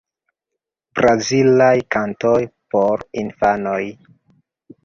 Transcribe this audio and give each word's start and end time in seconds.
Brazilaj 0.99 1.75
kantoj 1.97 2.35
por 2.75 3.07
infanoj. 3.25 3.81